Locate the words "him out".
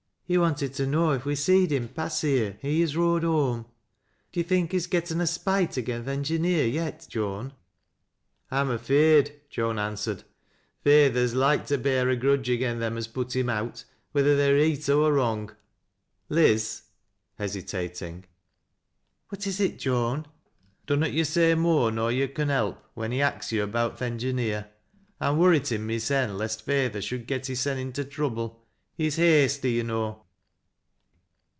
13.35-13.83